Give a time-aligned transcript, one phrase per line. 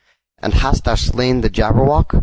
[0.41, 2.15] "And hast thou slain the Jabberwock?